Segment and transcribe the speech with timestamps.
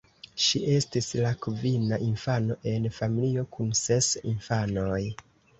[0.43, 5.01] Ŝi estis la kvina infano en familio kun ses infanoj.